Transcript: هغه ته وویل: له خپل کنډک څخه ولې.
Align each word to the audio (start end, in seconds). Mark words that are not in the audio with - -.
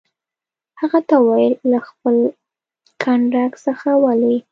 هغه 0.79 0.99
ته 1.07 1.15
وویل: 1.25 1.53
له 1.71 1.79
خپل 1.87 2.15
کنډک 3.03 3.51
څخه 3.65 3.89
ولې. 4.03 4.35